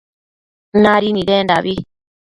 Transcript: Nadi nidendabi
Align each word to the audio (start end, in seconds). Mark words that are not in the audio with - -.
Nadi 0.81 1.13
nidendabi 1.13 1.75